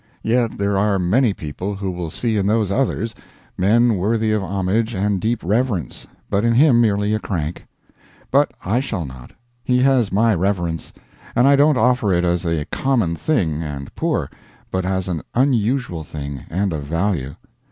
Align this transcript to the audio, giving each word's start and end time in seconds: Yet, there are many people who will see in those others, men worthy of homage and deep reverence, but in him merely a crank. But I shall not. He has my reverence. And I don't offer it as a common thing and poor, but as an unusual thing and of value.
Yet, 0.23 0.57
there 0.57 0.79
are 0.79 0.97
many 0.97 1.31
people 1.31 1.75
who 1.75 1.91
will 1.91 2.09
see 2.09 2.35
in 2.35 2.47
those 2.47 2.71
others, 2.71 3.13
men 3.55 3.97
worthy 3.97 4.31
of 4.31 4.41
homage 4.43 4.95
and 4.95 5.21
deep 5.21 5.43
reverence, 5.43 6.07
but 6.27 6.43
in 6.43 6.55
him 6.55 6.81
merely 6.81 7.13
a 7.13 7.19
crank. 7.19 7.67
But 8.31 8.51
I 8.65 8.79
shall 8.79 9.05
not. 9.05 9.29
He 9.63 9.77
has 9.83 10.11
my 10.11 10.33
reverence. 10.33 10.91
And 11.35 11.47
I 11.47 11.55
don't 11.55 11.77
offer 11.77 12.11
it 12.11 12.23
as 12.25 12.47
a 12.47 12.65
common 12.71 13.15
thing 13.15 13.61
and 13.61 13.93
poor, 13.93 14.27
but 14.71 14.85
as 14.87 15.07
an 15.07 15.21
unusual 15.35 16.03
thing 16.03 16.45
and 16.49 16.73
of 16.73 16.81
value. 16.81 17.35